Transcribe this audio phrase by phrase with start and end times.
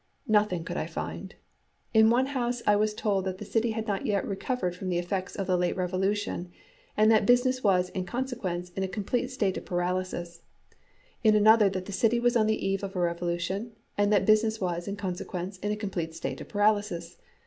[0.27, 1.35] Nothing could I find.
[1.93, 4.97] In one house I was told that the city had not yet recovered from the
[4.97, 6.51] effects of the late revolution,
[6.97, 10.41] and that business was, in consequence, in a complete state of paralysis;
[11.23, 14.59] in another that the city was on the eve of a revolution, and that business
[14.59, 17.19] was, in consequence, in a complete state of paralysis.